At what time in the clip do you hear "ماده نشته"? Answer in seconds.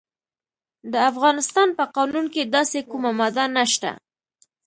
3.19-3.89